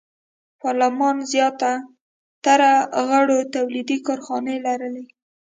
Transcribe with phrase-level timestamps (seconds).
[0.61, 2.71] پارلمان زیاتره
[3.09, 5.05] غړو تولیدي کارخانې لرلې.